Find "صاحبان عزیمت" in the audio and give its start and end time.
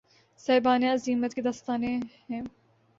0.39-1.33